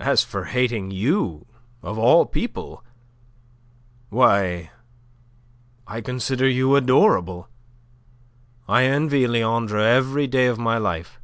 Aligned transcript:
"As 0.00 0.24
for 0.24 0.46
hating 0.46 0.90
you, 0.90 1.46
of 1.80 1.96
all 1.96 2.26
people! 2.26 2.82
Why... 4.10 4.72
I 5.86 6.00
consider 6.00 6.48
you 6.48 6.74
adorable. 6.74 7.48
I 8.66 8.82
envy 8.86 9.28
Leandre 9.28 9.80
every 9.80 10.26
day 10.26 10.46
of 10.48 10.58
my 10.58 10.78
life. 10.78 11.20